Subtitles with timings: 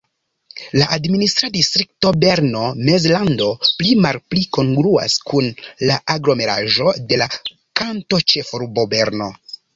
[0.77, 3.49] La administra distrikto Berno-Mezlando
[3.83, 5.51] pli-malpli kongruas kun
[5.91, 7.31] la aglomeraĵo de la
[7.83, 9.33] kantonĉefurbo Berno.